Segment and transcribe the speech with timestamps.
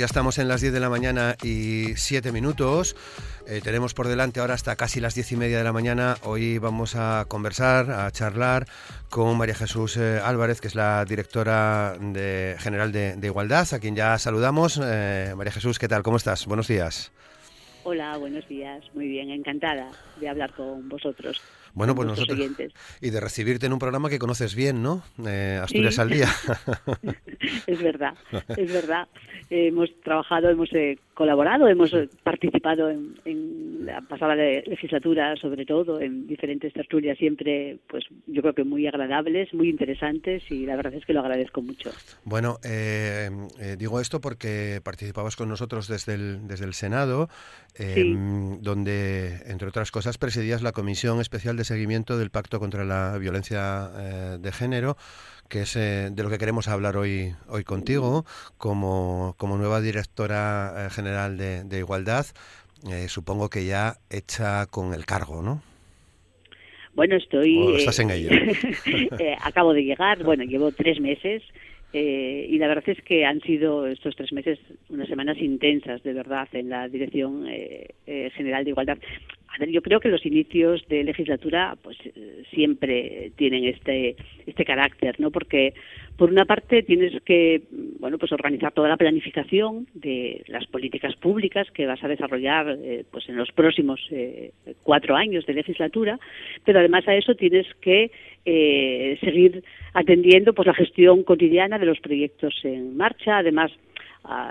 [0.00, 2.96] Ya estamos en las 10 de la mañana y 7 minutos.
[3.46, 6.16] Eh, tenemos por delante ahora hasta casi las 10 y media de la mañana.
[6.22, 8.64] Hoy vamos a conversar, a charlar
[9.10, 11.98] con María Jesús eh, Álvarez, que es la directora
[12.58, 14.80] general de, Igualdad, a quien ya saludamos.
[14.82, 16.02] Eh, María Jesús, ¿qué tal?
[16.02, 16.46] ¿Cómo estás?
[16.46, 17.12] Buenos días.
[17.84, 18.82] Hola, buenos días.
[18.94, 21.42] Muy bien, encantada de hablar con vosotros.
[21.74, 22.38] Bueno, pues nosotros.
[23.00, 25.02] Y de recibirte en un programa que conoces bien, ¿no?
[25.62, 26.28] Asturias al día.
[27.66, 28.14] es verdad,
[28.56, 29.08] es verdad
[29.50, 36.26] hemos trabajado, hemos eh, colaborado, hemos eh, participado en, la pasada legislatura, sobre todo, en
[36.26, 41.04] diferentes tertulias, siempre, pues yo creo que muy agradables, muy interesantes y la verdad es
[41.04, 41.90] que lo agradezco mucho.
[42.24, 43.28] Bueno, eh,
[43.76, 47.28] digo esto porque participabas con nosotros desde el, desde el Senado,
[48.60, 54.38] donde, entre otras cosas, presidías la Comisión Especial de Seguimiento del Pacto contra la Violencia
[54.38, 54.96] de Género
[55.50, 58.24] que es eh, de lo que queremos hablar hoy, hoy contigo,
[58.56, 62.24] como, como nueva directora eh, general de, Igualdad,
[62.88, 65.60] eh, supongo que ya hecha con el cargo, ¿no?
[66.94, 67.76] Bueno, estoy...
[67.76, 68.30] estás en ello?
[69.42, 71.42] acabo de llegar, bueno, llevo tres meses
[71.92, 76.48] y la verdad es que han sido estos tres meses unas semanas intensas, de verdad,
[76.52, 77.46] en la Dirección
[78.06, 78.98] General de Igualdad.
[79.52, 84.14] A ver, yo creo que los inicios de legislatura pues eh, siempre tienen este
[84.46, 85.30] este carácter, ¿no?
[85.32, 85.74] Porque
[86.16, 87.62] por una parte tienes que
[87.98, 93.04] bueno, pues organizar toda la planificación de las políticas públicas que vas a desarrollar eh,
[93.10, 94.52] pues en los próximos eh,
[94.84, 96.18] cuatro años de legislatura,
[96.64, 98.10] pero además a eso tienes que
[98.42, 103.70] seguir atendiendo pues la gestión cotidiana de los proyectos en marcha, además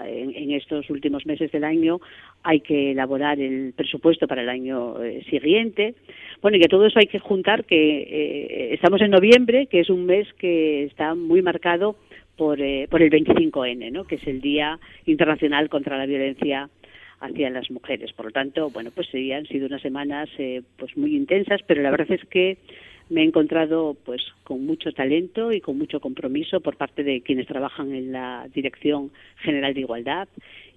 [0.06, 2.00] en, estos últimos meses del año
[2.44, 5.96] hay que elaborar el presupuesto para el año eh, siguiente.
[6.42, 9.90] Bueno, y que todo eso hay que juntar que eh, estamos en noviembre, que es
[9.90, 11.96] un mes que está muy marcado
[12.36, 14.06] por, eh, por el 25N, ¿no?
[14.06, 16.70] que es el Día Internacional contra la Violencia
[17.20, 18.14] hacia las mujeres.
[18.14, 20.30] Por lo tanto, bueno, pues sí, han sido unas semanas
[20.78, 22.58] pues muy intensas, pero la verdad es que
[23.10, 27.48] me he encontrado pues con mucho talento y con mucho compromiso por parte de quienes
[27.48, 30.28] trabajan en la Dirección General de Igualdad.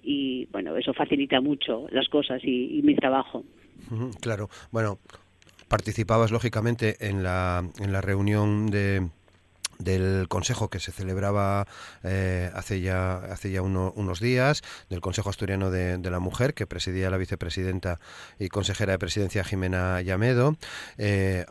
[0.03, 3.43] Y bueno eso facilita mucho las cosas y, mi trabajo.
[4.21, 4.49] Claro.
[4.71, 4.99] Bueno
[5.67, 9.07] participabas lógicamente en la en la reunión de
[9.79, 11.67] del Consejo que se celebraba
[12.03, 17.09] eh, hace ya, hace ya unos días, del Consejo Asturiano de, la Mujer, que presidía
[17.09, 17.99] la vicepresidenta
[18.39, 20.57] y consejera de presidencia Jimena Llamedo.
[20.97, 21.45] Eh,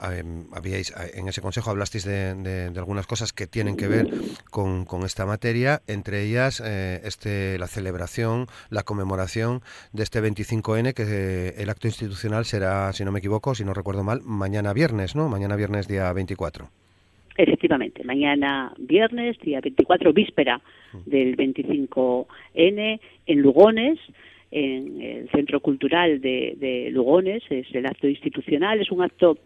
[0.52, 4.10] habíais, en ese consejo hablasteis de, algunas cosas que tienen que ver
[4.50, 9.62] con, esta materia, entre ellas eh, este, la celebración, la conmemoración
[9.92, 14.04] de este 25N, que el acto institucional será, si no me equivoco, si no recuerdo
[14.04, 15.28] mal, mañana viernes, ¿no?
[15.28, 16.81] Mañana viernes día 24.
[17.36, 20.60] Efectivamente, mañana viernes, día 24, víspera
[21.06, 23.98] del 25N, en Lugones,
[24.50, 29.38] en el Centro Cultural de, Lugones, es el acto institucional, es un acto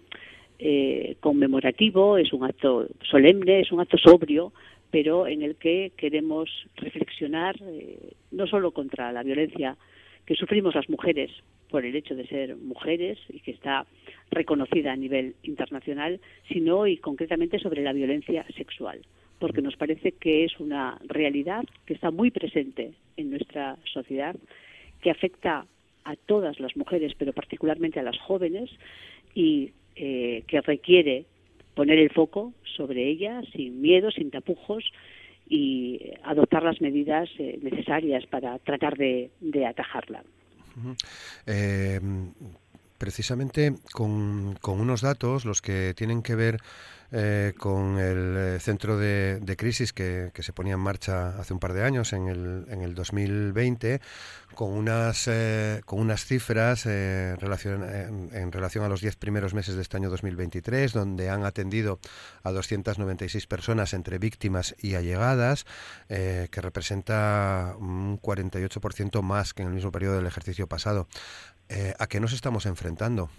[0.59, 4.53] eh, conmemorativo, es un acto solemne, es un acto sobrio,
[4.91, 7.99] pero en el que queremos reflexionar eh,
[8.33, 9.77] no solo contra la violencia
[10.27, 11.31] que sufrimos las mujeres
[11.71, 13.87] por el hecho de ser mujeres y que está
[14.31, 19.01] reconocida a nivel internacional, sino y concretamente sobre la violencia sexual,
[19.39, 24.37] porque nos parece que es una realidad que está muy presente en nuestra sociedad,
[25.01, 25.67] que afecta
[26.05, 28.71] a todas las mujeres, pero particularmente a las jóvenes,
[29.35, 31.27] y eh, que requiere
[31.75, 34.85] poner el foco sobre ella sin miedo, sin tapujos
[35.49, 39.31] y adoptar las medidas eh, necesarias para tratar de,
[39.67, 40.23] atajarla.
[42.99, 46.59] Precisamente con, unos datos, los que tienen que ver
[47.13, 51.73] eh, con el eh, centro de, crisis que, se ponía en marcha hace un par
[51.73, 54.01] de años, en el, en el 2020,
[54.55, 57.39] con unas, eh, con unas cifras en,
[58.33, 62.01] en, relación a los 10 primeros meses de este año 2023, donde han atendido
[62.43, 65.67] a 296 personas entre víctimas y allegadas,
[66.09, 71.09] que representa un 48% más que en el mismo periodo del ejercicio pasado.
[71.99, 73.31] ¿A qué nos estamos enfrentando?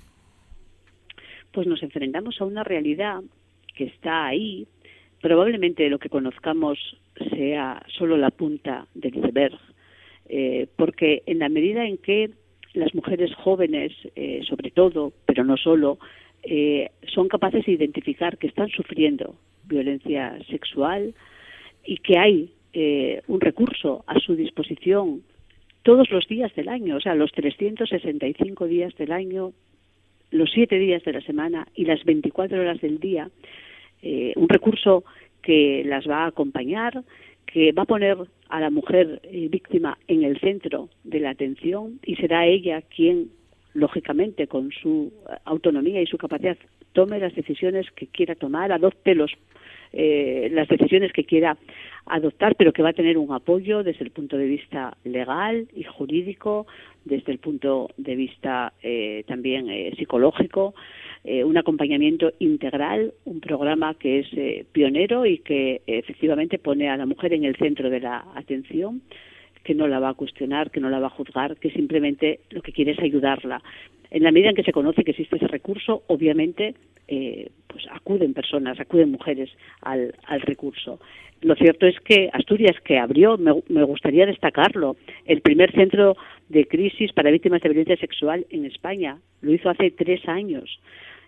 [1.57, 3.21] pues nos enfrentamos a una realidad
[3.77, 4.67] que está ahí.
[5.21, 6.77] Probablemente lo que conozcamos
[7.29, 9.57] sea solo la punta del iceberg,
[10.29, 12.31] eh, porque en la medida en que
[12.73, 15.99] las mujeres jóvenes, eh, sobre todo, pero no solo,
[16.43, 21.13] eh, son capaces de identificar que están sufriendo violencia sexual
[21.85, 22.51] y que hay
[23.27, 25.23] un recurso a su disposición
[25.81, 29.53] todos los días del año, o sea, los 365 días del año,
[30.29, 33.31] los 7 días de la semana y las 24 horas del día,
[34.01, 35.03] eh, un recurso
[35.41, 37.03] que las va a acompañar,
[37.45, 38.17] que va a poner
[38.49, 43.29] a la mujer eh, víctima en el centro de la atención y será ella quien,
[43.73, 45.11] lógicamente, con su
[45.45, 46.57] autonomía y su capacidad,
[46.93, 49.31] tome las decisiones que quiera tomar, adopte los
[49.93, 51.57] eh, las decisiones que quiera
[52.05, 55.83] adoptar, pero que va a tener un apoyo desde el punto de vista legal y
[55.83, 56.67] jurídico,
[57.05, 59.69] desde el punto de vista eh, también
[61.27, 67.05] eh, un acompañamiento integral, un programa que es pionero y que efectivamente pone a la
[67.05, 69.01] mujer en el centro de la atención
[69.67, 72.61] que no la va a cuestionar, que no la va a juzgar, que simplemente lo
[72.61, 73.61] que quiere es ayudarla.
[74.09, 76.73] En la medida en que se conoce que existe ese recurso, obviamente
[77.09, 79.49] eh, pues acuden personas, acuden mujeres
[79.81, 81.01] al, al, recurso.
[81.41, 84.95] Lo cierto es que Asturias, que abrió, me, me, gustaría destacarlo,
[85.25, 86.15] el primer centro
[86.47, 90.79] de crisis para víctimas de violencia sexual en España, lo hizo hace tres años,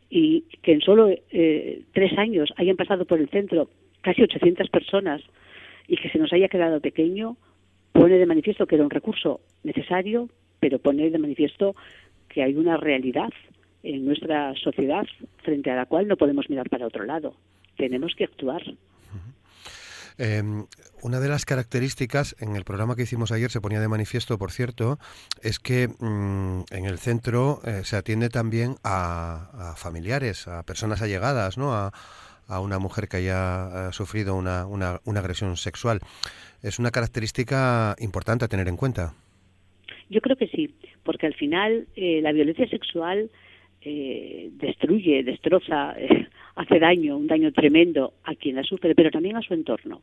[0.09, 3.69] y que en solo eh, tres años hayan pasado por el centro
[4.01, 5.21] casi 800 personas
[5.87, 7.37] y que se nos haya quedado pequeño,
[7.91, 10.29] pone de manifiesto que era un recurso necesario,
[10.59, 11.75] pero pone de manifiesto
[12.27, 13.29] que hay una realidad
[13.83, 15.05] en nuestra sociedad
[15.43, 17.35] frente a la cual no podemos mirar para otro lado.
[17.77, 18.61] Tenemos que actuar.
[20.17, 20.65] Em,
[21.01, 24.51] una de las características en el programa que hicimos ayer se ponía de manifiesto, por
[24.51, 24.97] cierto,
[25.41, 31.57] es que mm, en el centro eh, se atiende también a, familiares, a personas allegadas,
[31.57, 31.73] ¿no?
[31.73, 31.91] A,
[32.61, 35.99] una mujer que haya eh, sufrido una, una, agresión sexual.
[36.63, 39.13] Es una característica importante a tener en cuenta.
[40.09, 40.73] Yo creo que sí,
[41.03, 43.29] porque al final eh, la violencia sexual
[43.81, 46.27] eh, destruye, destroza, eh,
[46.59, 50.01] hace daño, un daño tremendo a quien la sufre, pero también a su entorno.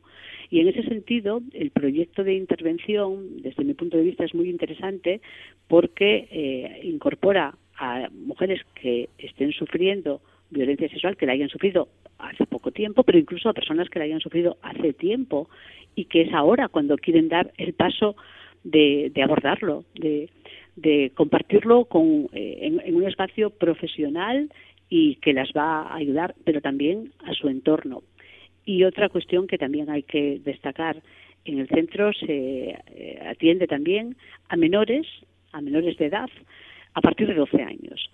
[0.49, 4.49] Y en ese sentido, el proyecto de intervención, desde mi punto de vista, es muy
[4.49, 5.21] interesante
[5.67, 10.19] porque eh, incorpora a mujeres que estén sufriendo
[10.49, 14.05] violencia sexual, que la hayan sufrido hace poco tiempo, pero incluso a personas que la
[14.05, 15.49] hayan sufrido hace tiempo
[15.93, 18.15] y que es ahora cuando quieren dar el paso
[18.63, 20.29] de, de abordarlo, de,
[20.75, 24.49] de compartirlo con, eh, en, un espacio profesional
[24.89, 28.03] y que las va a ayudar, pero también a su entorno.
[28.65, 31.01] Y otra cuestión que también hay que destacar,
[31.45, 34.17] en el centro se eh, atiende también
[34.49, 35.07] a menores,
[35.53, 36.29] a menores de edad,
[36.93, 38.09] a partir de 12 años.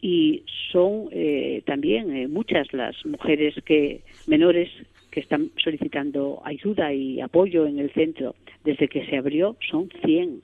[0.00, 4.68] Y son eh, también muchas las mujeres que menores
[5.10, 8.36] que están solicitando ayuda y apoyo en el centro.
[8.64, 10.42] Desde que se abrió son 100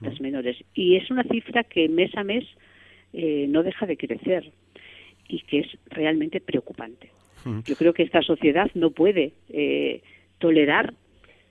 [0.00, 0.56] las menores.
[0.74, 2.44] Y es una cifra que mes a mes
[3.12, 4.50] eh, no deja de crecer
[5.28, 7.10] y que es realmente preocupante.
[7.66, 10.02] Yo creo que esta sociedad no puede eh,
[10.38, 10.94] tolerar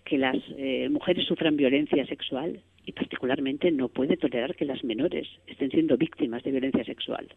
[0.05, 5.27] que las eh, mujeres sufran violencia sexual y particularmente no puede tolerar que las menores
[5.45, 7.27] estén siendo víctimas de violencia sexual.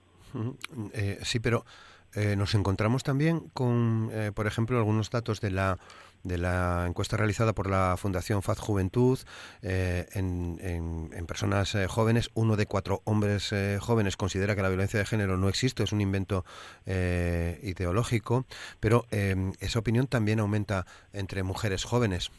[1.23, 1.65] sí, pero
[2.15, 5.79] nos encontramos también con, por ejemplo, algunos datos de la
[6.27, 9.19] de la encuesta realizada por la Fundación Faz Juventud
[9.63, 14.69] eh, en, en, personas eh, jóvenes, uno de cuatro hombres eh, jóvenes considera que la
[14.69, 16.45] violencia de género no existe, es un invento
[16.87, 18.47] ideológico,
[18.81, 22.31] pero esa opinión también aumenta entre mujeres jóvenes.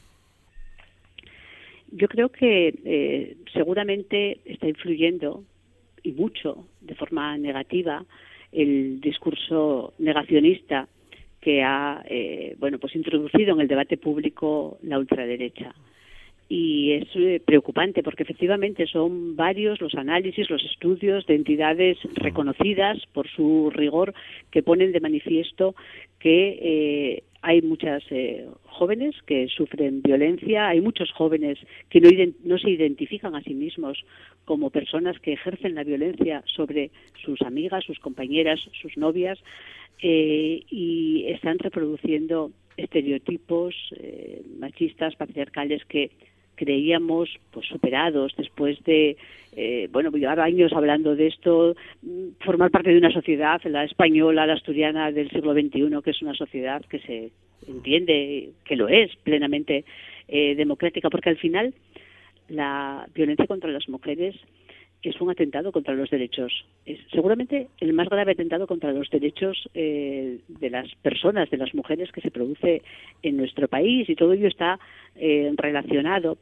[1.92, 5.44] Yo creo que seguramente está influyendo
[6.04, 8.06] y mucho de forma negativa
[8.52, 10.88] el discurso negacionista
[11.42, 15.74] que ha eh, bueno pues introducido en el debate público la ultraderecha
[16.50, 22.98] y es eh, preocupante porque efectivamente son varios los análisis, los estudios de entidades reconocidas
[23.14, 24.14] por su rigor
[24.52, 25.76] que ponen de manifiesto
[26.20, 28.04] que eh, hay muchas
[28.66, 32.10] jóvenes que sufren violencia, hay muchos jóvenes que no,
[32.44, 34.04] no se identifican a sí mismos
[34.46, 36.90] como personas que ejercen la violencia sobre
[37.24, 39.38] sus amigas, sus compañeras, sus novias,
[40.02, 46.12] eh, y están reproduciendo estereotipos eh, machistas, patriarcales que
[46.58, 49.16] creíamos pues superados después de
[49.56, 51.76] eh, bueno llevar años hablando de esto
[52.42, 56.34] formar parte de una sociedad la española la asturiana del siglo XXI que es una
[56.34, 57.32] sociedad que se
[57.68, 59.86] entiende que lo es plenamente
[60.28, 61.74] eh, democrática porque al final
[62.50, 64.36] la violencia contra las mujeres
[65.10, 66.66] es un atentado contra los derechos.
[66.86, 71.74] Es seguramente el más grave atentado contra los derechos eh, de las personas, de las
[71.74, 72.82] mujeres que se produce
[73.24, 74.80] en nuestro país y todo ello está
[75.16, 76.38] eh, relacionado.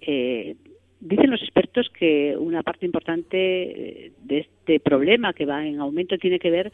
[0.00, 0.56] Eh,
[1.00, 6.38] dicen los expertos que una parte importante de este problema que va en aumento tiene
[6.38, 6.72] que ver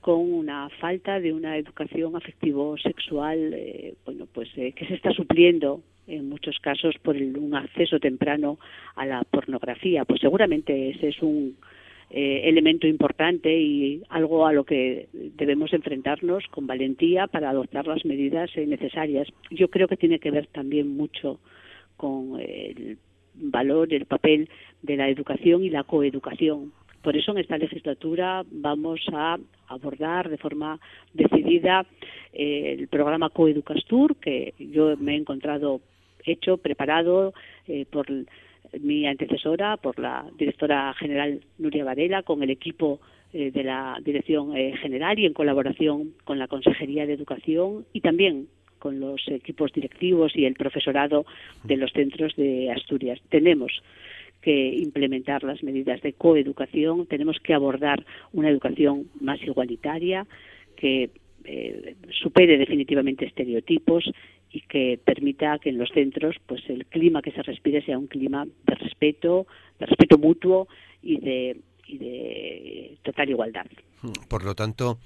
[0.00, 3.54] con una falta de una educación afectivo-sexual,
[4.06, 8.58] bueno, pues que se está supliendo en muchos casos por un acceso temprano
[8.96, 10.04] a la pornografía.
[10.04, 11.56] Pues seguramente ese es un
[12.10, 18.04] eh, elemento importante y algo a lo que debemos enfrentarnos con valentía para adoptar las
[18.04, 19.28] medidas eh, necesarias.
[19.50, 21.38] Yo creo que tiene que ver también mucho
[21.96, 22.98] con el
[23.34, 24.48] valor, el papel
[24.82, 26.72] de la educación y la coeducación.
[27.02, 29.38] Por eso en esta legislatura vamos a
[29.68, 30.78] abordar de forma
[31.14, 31.86] decidida
[32.32, 35.80] eh, el programa Coeducastur, que yo me he encontrado
[36.26, 37.34] hecho, preparado
[37.66, 38.06] eh, por
[38.80, 43.00] mi antecesora, por la directora general Nuria Varela, con el equipo
[43.32, 48.00] eh, de la Dirección eh, General y en colaboración con la Consejería de Educación y
[48.00, 48.48] también
[48.78, 51.26] con los equipos directivos y el profesorado
[51.64, 53.20] de los centros de Asturias.
[53.28, 53.82] Tenemos
[54.40, 60.26] que implementar las medidas de coeducación, tenemos que abordar una educación más igualitaria,
[60.76, 61.10] que
[62.10, 64.10] supere definitivamente estereotipos
[64.52, 68.06] y que permita que en los centros pues el clima que se respire sea un
[68.06, 69.46] clima de respeto,
[69.78, 70.68] de respeto mutuo
[71.02, 73.66] y de, y de total igualdad.
[74.28, 74.98] Por lo tanto,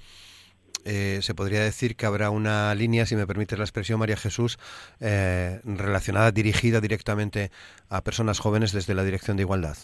[0.85, 4.59] eh, se podría decir que habrá una línea, si me permite la expresión, María Jesús,
[4.99, 7.49] eh, relacionada, dirigida directamente
[7.89, 9.77] a personas jóvenes desde la Dirección de Igualdad.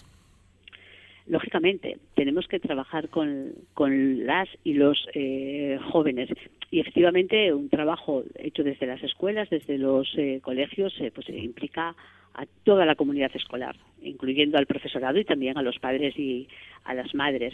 [1.32, 6.28] Lógicamente, tenemos que trabajar con, con las y los eh, jóvenes
[6.70, 11.96] y efectivamente un trabajo hecho desde las escuelas, desde los eh, colegios, eh, pues implica
[12.34, 16.50] a toda la comunidad escolar, incluyendo al profesorado y también a los padres y
[16.84, 17.54] a las madres.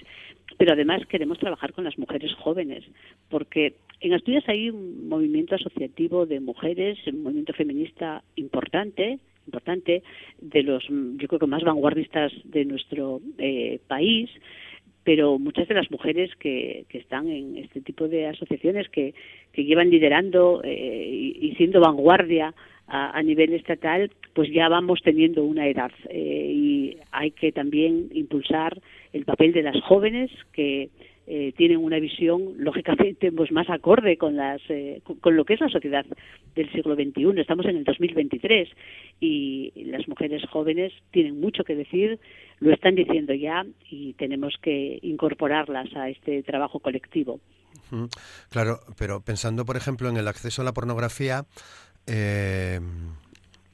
[0.57, 2.84] Pero además queremos trabajar con las mujeres jóvenes,
[3.29, 10.03] porque en Asturias hay un movimiento asociativo de mujeres, un movimiento feminista importante, importante
[10.39, 14.29] de los, yo creo que más vanguardistas de nuestro eh, país,
[15.07, 19.13] pero muchas de las mujeres que, que están en este tipo de asociaciones que,
[19.53, 22.53] que llevan liderando eh, y, siendo vanguardia
[22.89, 25.91] a, nivel estatal, pues ya vamos teniendo una edad.
[26.09, 28.81] Eh, y hay que también impulsar
[29.13, 30.89] el papel de las jóvenes que
[31.29, 35.60] eh, tienen una visión lógicamente pues más acorde con las eh, con lo que es
[35.60, 36.05] la sociedad
[36.55, 37.41] del siglo XXI.
[37.41, 38.69] Estamos en el 2023
[39.19, 42.17] y las mujeres jóvenes tienen mucho que decir,
[42.62, 47.41] lo están diciendo ya y tenemos que incorporarlas a este trabajo colectivo.
[48.50, 51.46] Claro, pero pensando, por ejemplo, en el acceso a la pornografía,
[52.05, 52.79] eh,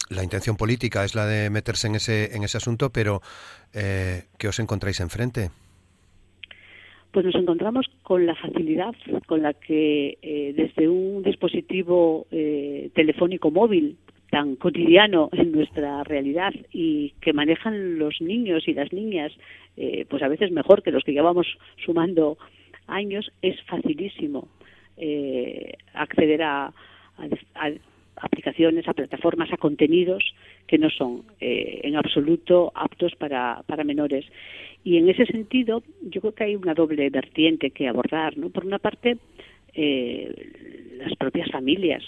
[0.09, 3.21] la intención política es la de meterse en ese, en ese asunto, pero
[3.71, 5.51] ¿qué os encontráis enfrente?
[7.13, 8.95] Pues nos encontramos con la facilidad
[9.27, 13.97] con la que eh, desde un dispositivo eh, telefónico móvil
[14.31, 19.31] tan cotidiano en nuestra realidad y que manejan los niños y las niñas,
[19.77, 21.45] eh, pues a veces mejor que los que llevamos
[21.85, 22.39] sumando
[22.87, 24.47] años, es facilísimo
[25.93, 26.73] acceder a,
[28.17, 30.23] aplicaciones, a plataformas, a contenidos
[30.67, 34.25] que no son en absoluto aptos para, para menores.
[34.83, 38.49] Y en ese sentido, yo creo que hay una doble vertiente que abordar, ¿no?
[38.49, 39.17] Por una parte,
[39.73, 40.33] eh,
[40.97, 42.03] las propias familias,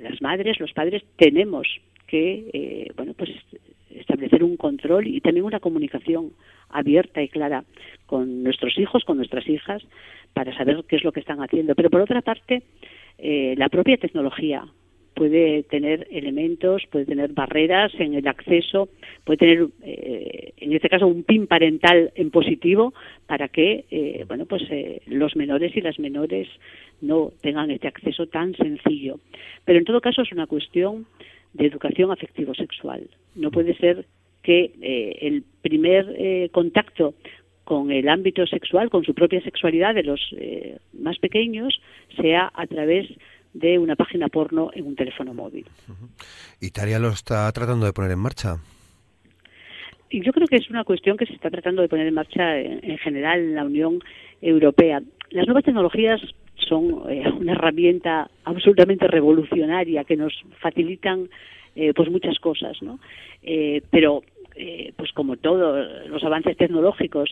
[0.00, 1.66] las madres, los padres, tenemos
[2.06, 3.30] que, eh, bueno, pues
[3.90, 6.32] establecer un control y también una comunicación
[6.68, 7.64] abierta y clara
[8.06, 9.82] con nuestros hijos, con nuestras hijas,
[10.34, 11.74] para saber qué es lo que están haciendo.
[11.74, 12.62] Pero por otra parte,
[13.16, 14.64] eh, la propia tecnología,
[15.18, 18.88] puede tener elementos, puede tener barreras en el acceso,
[19.24, 22.94] puede tener, eh, en este caso, un PIN parental en positivo
[23.26, 26.46] para que, eh, bueno, pues eh, los menores y las menores
[27.00, 29.18] no tengan este acceso tan sencillo.
[29.64, 31.06] Pero en todo caso es una cuestión
[31.52, 33.08] de educación afectivo-sexual.
[33.34, 34.06] No puede ser
[34.44, 34.70] que
[35.20, 37.14] el primer contacto
[37.64, 40.20] con el ámbito sexual, con su propia sexualidad de los
[40.92, 41.80] más pequeños,
[42.16, 43.16] sea a través de
[43.78, 45.66] una página porno en un teléfono móvil.
[46.60, 48.58] ¿Italia lo está tratando de poner en marcha?
[50.10, 52.58] Y yo creo que es una cuestión que se está tratando de poner en marcha
[52.58, 54.00] en, general en la Unión
[54.40, 55.02] Europea.
[55.30, 56.20] Las nuevas tecnologías
[56.56, 61.28] son eh, una herramienta absolutamente revolucionaria que nos facilitan
[61.76, 62.98] eh, pues muchas cosas, ¿no?
[63.42, 64.22] Eh, pero
[64.96, 67.30] pues como todos los avances tecnológicos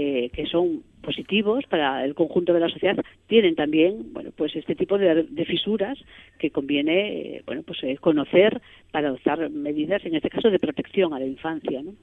[0.00, 4.76] eh, que son positivos para el conjunto de la sociedad tienen también bueno pues este
[4.76, 5.98] tipo de, fisuras
[6.38, 8.62] que conviene eh, bueno pues eh, conocer
[8.92, 11.94] para adoptar medidas en este caso de protección a la infancia no,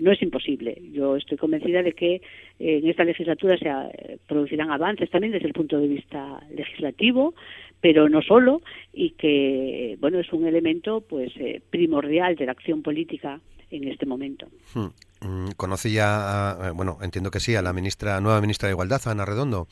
[0.00, 0.76] no es imposible.
[0.92, 2.20] Yo estoy convencida de que
[2.58, 7.34] en esta legislatura se producirán avances también desde el punto de vista legislativo
[7.80, 8.60] pero no solo
[8.92, 11.32] y que bueno es un elemento pues
[11.70, 14.46] primordial de la acción política en este momento.
[14.74, 14.88] Hmm.
[15.20, 19.00] Mm, ¿Conoce ya, eh, bueno, entiendo que sí, a la ministra, nueva ministra de Igualdad,
[19.06, 19.66] Ana Redondo?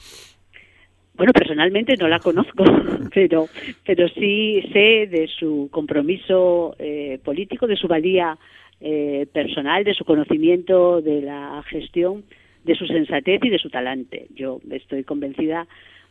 [1.15, 2.65] Bueno, personalmente no la conozco,
[3.15, 3.49] pero,
[3.85, 8.37] pero sí sé de su compromiso eh, político, de su valía
[8.81, 12.25] eh, personal, de su conocimiento de la gestión,
[12.65, 14.26] de su sensatez y de su talante.
[14.35, 15.67] Yo estoy convencida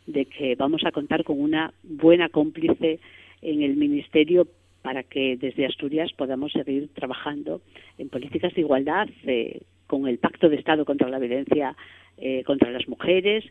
[0.06, 2.98] de que vamos a contar con una buena cómplice
[3.42, 4.48] en el Ministerio
[4.86, 7.60] para que desde Asturias podamos seguir trabajando
[7.98, 11.76] en políticas de igualdad eh, con el Pacto de Estado contra la violencia
[12.18, 13.44] eh, contra las mujeres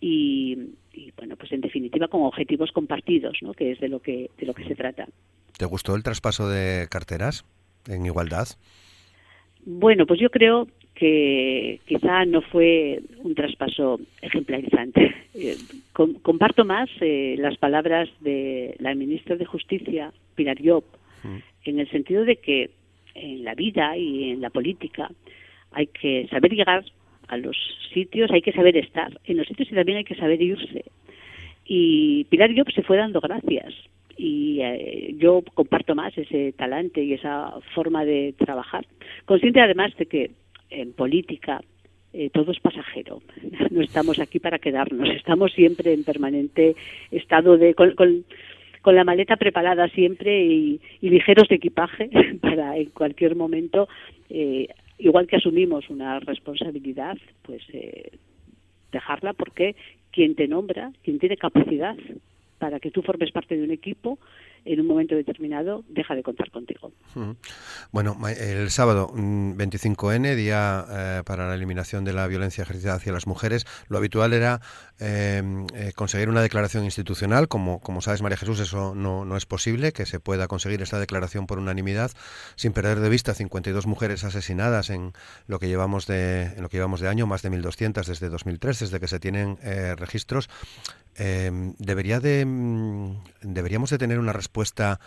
[0.00, 0.56] y,
[1.16, 3.52] bueno pues en definitiva con objetivos compartidos ¿no?
[3.52, 5.08] que es de lo que de lo que se trata
[5.58, 7.44] ¿Te gustó el traspaso de carteras
[7.88, 8.46] en igualdad?
[9.64, 15.14] Bueno, pues yo creo que quizá no fue un traspaso ejemplarizante.
[15.38, 15.54] Eh,
[16.22, 20.82] comparto más las palabras de la ministra de Justicia, Pilar Job,
[21.24, 21.36] mm.
[21.66, 22.70] en el sentido de que
[23.14, 25.10] en la vida y en la política
[25.72, 26.86] hay que saber llegar
[27.28, 27.54] a los
[27.92, 30.86] sitios, hay que saber estar en los sitios y también hay que saber irse.
[31.66, 33.74] Y Pilar Job se fue dando gracias
[34.16, 38.86] y eh, yo comparto más ese talante y esa forma de trabajar.
[39.24, 40.30] Consciente además de que
[40.70, 41.60] en política
[42.12, 43.22] eh, todo es pasajero.
[43.70, 46.74] No estamos aquí para quedarnos, estamos siempre en permanente
[47.10, 52.08] estado de con la maleta preparada siempre y, ligeros de equipaje
[52.40, 53.88] para en cualquier momento,
[54.30, 54.68] eh,
[54.98, 58.12] igual que asumimos una responsabilidad, pues eh,
[58.92, 59.74] dejarla porque
[60.12, 61.96] quien te nombra, quien tiene capacidad
[62.58, 64.18] para que tú formes parte de un equipo,
[64.66, 66.92] en un momento determinado deja de contar contigo.
[67.92, 73.12] Bueno, el sábado 25N, mm, día eh, para la eliminación de la violencia ejercida hacia
[73.12, 74.60] las mujeres, lo habitual era
[74.98, 77.48] em, eh, conseguir una declaración institucional.
[77.48, 80.98] Como, como sabes, María Jesús, eso no, no es posible, que se pueda conseguir esta
[80.98, 82.10] declaración por unanimidad,
[82.56, 85.12] sin perder de vista 52 mujeres asesinadas en
[85.46, 88.80] lo que llevamos de, en lo que llevamos de año, más de 1.200 desde 2003,
[88.80, 90.48] desde que se tienen eh, registros.
[91.18, 95.00] Em, debería de, mm, deberíamos de tener una respuesta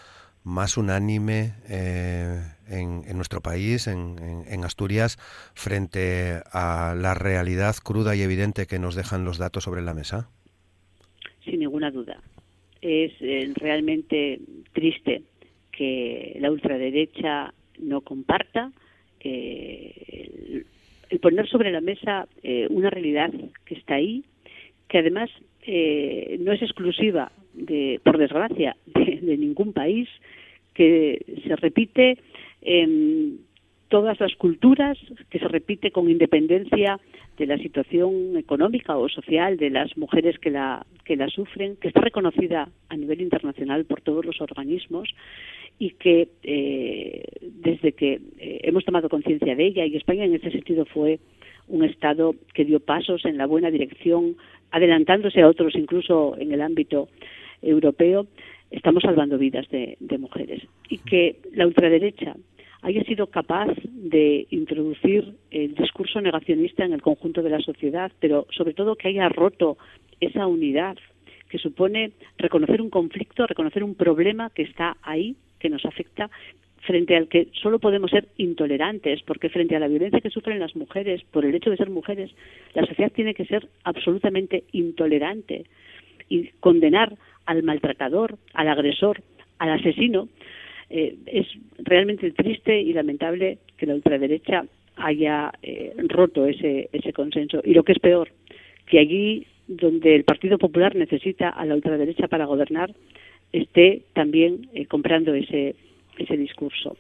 [0.43, 5.17] más unánime eh, en, nuestro país, en, Asturias,
[5.53, 10.29] frente a la realidad cruda y evidente que nos dejan los datos sobre la mesa?
[11.43, 12.21] Sin ninguna duda.
[12.81, 14.39] Es eh, realmente
[14.73, 15.23] triste
[15.71, 18.71] que la ultraderecha no comparta
[19.19, 20.65] el,
[21.21, 23.31] poner sobre la mesa eh, una realidad
[23.65, 24.23] que está ahí,
[24.87, 25.29] que además
[25.65, 30.07] eh, no es exclusiva, de, por desgracia, de, ningún país,
[30.73, 32.17] que se repite
[32.61, 33.39] en
[33.89, 34.97] todas las culturas,
[35.29, 36.99] que se repite con independencia
[37.37, 41.87] de la situación económica o social de las mujeres que la, que la sufren, que
[41.87, 45.09] está reconocida a nivel internacional por todos los organismos
[45.79, 50.51] y que eh, desde que eh, hemos tomado conciencia de ella, y España en ese
[50.51, 51.19] sentido fue
[51.69, 54.35] un Estado que dio pasos en la buena dirección,
[54.71, 57.09] adelantándose a otros incluso en el ámbito
[57.61, 58.27] europeo,
[58.71, 60.63] estamos salvando vidas de, mujeres.
[60.89, 62.35] Y que la ultraderecha
[62.81, 68.47] haya sido capaz de introducir el discurso negacionista en el conjunto de la sociedad, pero
[68.51, 69.77] sobre todo que haya roto
[70.19, 70.97] esa unidad
[71.49, 76.29] que supone reconocer un conflicto, reconocer un problema que está ahí, que nos afecta
[76.81, 80.75] frente al que solo podemos ser intolerantes, porque frente a la violencia que sufren las
[80.75, 82.31] mujeres por el hecho de ser mujeres,
[82.73, 85.65] la sociedad tiene que ser absolutamente intolerante
[86.29, 87.15] y condenar
[87.45, 89.21] al maltratador, al agresor,
[89.57, 90.29] al asesino.
[90.89, 94.65] Eh, es realmente triste y lamentable que la ultraderecha
[94.95, 97.61] haya eh, roto ese, ese consenso.
[97.63, 98.29] Y lo que es peor,
[98.85, 102.91] que allí donde el Partido Popular necesita a la ultraderecha para gobernar,
[103.53, 105.75] esté también eh, comprando ese,
[106.19, 106.95] ese discurso.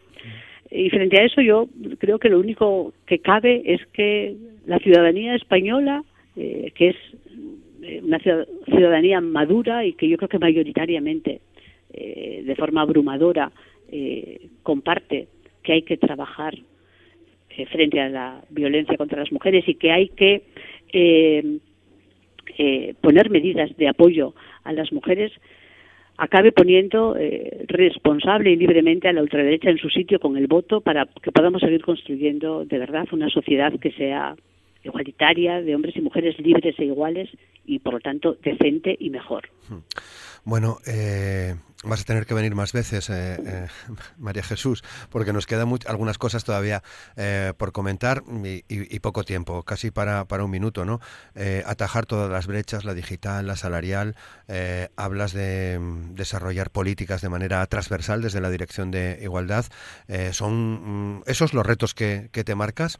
[0.71, 5.35] Y frente a eso yo creo que lo único que cabe es que la ciudadanía
[5.35, 6.03] española,
[6.35, 6.95] eh, que es
[7.81, 11.41] eh, una ciudadanía madura y que yo creo que mayoritariamente,
[11.93, 13.51] eh, de forma abrumadora,
[14.61, 15.27] comparte
[15.63, 16.53] que hay que trabajar
[17.71, 20.43] frente a la violencia contra las mujeres y que hay que
[23.01, 25.31] poner medidas de apoyo a las mujeres,
[26.19, 30.81] acabe poniendo eh, responsable y libremente a la ultraderecha en su sitio con el voto
[30.81, 34.35] para que podamos seguir construyendo de verdad una sociedad que sea
[34.83, 37.29] igualitaria, de hombres y mujeres libres e iguales
[37.65, 39.49] y, por lo tanto, decente y mejor.
[40.43, 43.67] Bueno, eh, vas a tener que venir más veces, eh, eh,
[44.17, 46.83] María Jesús, porque nos quedan algunas cosas todavía
[47.57, 50.99] por comentar y, poco tiempo, casi para, un minuto, ¿no?
[51.65, 54.15] atajar todas las brechas, la digital, la salarial.
[54.95, 59.65] hablas de mm, desarrollar políticas de manera transversal desde la Dirección de Igualdad.
[60.31, 62.97] ¿Son mm, esos los retos que te marcas?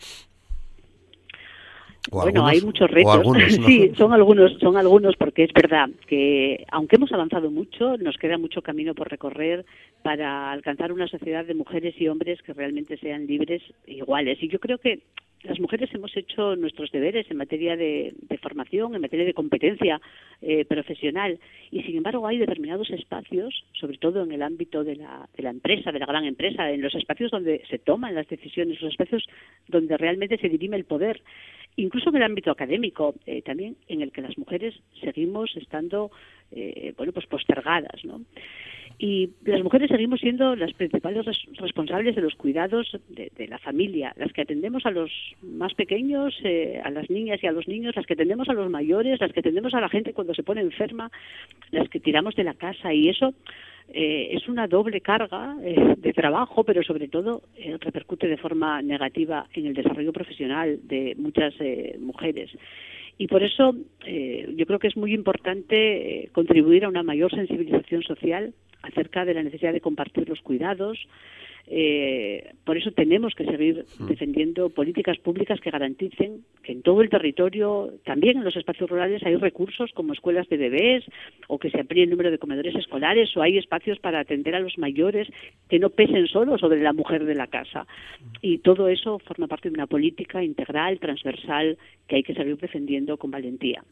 [2.11, 3.23] Bueno, hay muchos retos.
[3.65, 8.37] sí, son algunos, son algunos, porque es verdad que aunque hemos avanzado mucho, nos queda
[8.37, 9.65] mucho camino por recorrer
[10.01, 14.41] para alcanzar una sociedad de mujeres y hombres que realmente sean libres e iguales.
[14.41, 14.99] Y yo creo que
[15.43, 20.01] las mujeres hemos hecho nuestros deberes en materia de, formación, en materia de competencia
[20.41, 21.39] eh, profesional,
[21.71, 25.49] y sin embargo hay determinados espacios, sobre todo en el ámbito de la, de la
[25.49, 29.25] empresa, de la gran empresa, en los espacios donde se toman las decisiones, los espacios
[29.67, 31.21] donde realmente se dirime el poder,
[31.81, 36.11] incluso en el ámbito académico, eh, también en el que las mujeres seguimos estando,
[36.51, 38.21] eh, bueno, pues postergadas, ¿no?
[39.01, 44.33] Y las mujeres seguimos siendo las principales responsables de los cuidados de, la familia, las
[44.33, 45.09] que atendemos a los
[45.41, 48.69] más pequeños, eh, a las niñas y a los niños, las que atendemos a los
[48.69, 51.09] mayores, las que atendemos a la gente cuando se pone enferma,
[51.71, 53.33] las que tiramos de la casa y eso
[53.93, 57.43] eh, es una doble carga eh, de trabajo, pero sobre todo
[57.79, 61.53] repercute de forma negativa en el desarrollo profesional de muchas
[61.99, 62.51] mujeres.
[63.17, 63.75] Y por eso
[64.05, 69.43] yo creo que es muy importante contribuir a una mayor sensibilización social acerca de la
[69.43, 70.97] necesidad de compartir los cuidados.
[71.71, 74.07] Eh, por eso tenemos que seguir mm.
[74.07, 79.23] defendiendo políticas públicas que garanticen que en todo el territorio, también en los espacios rurales,
[79.23, 81.05] hay recursos como escuelas de bebés
[81.47, 84.59] o que se amplíe el número de comedores escolares o hay espacios para atender a
[84.59, 85.27] los mayores
[85.69, 87.85] que no pesen solo sobre la mujer de la casa.
[88.41, 91.77] Y todo eso forma parte de una política integral, transversal,
[92.07, 93.83] que hay que seguir defendiendo con valentía.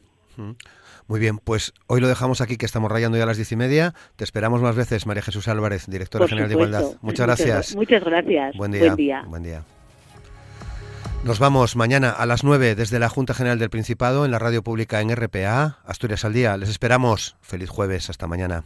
[1.06, 3.56] Muy bien, pues hoy lo dejamos aquí, que estamos rayando ya a las diez y
[3.56, 3.94] media.
[4.16, 6.84] Te esperamos más veces, María Jesús Álvarez, directora general de Igualdad.
[7.00, 7.76] Muchas gracias.
[7.76, 8.56] Muchas gracias.
[8.56, 9.24] Buen día.
[9.26, 9.64] Buen día.
[11.24, 14.62] Nos vamos mañana a las 9 desde la Junta General del Principado en la radio
[14.62, 16.56] pública en RPA, Asturias al Día.
[16.56, 17.36] Les esperamos.
[17.40, 18.08] Feliz jueves.
[18.08, 18.64] Hasta mañana.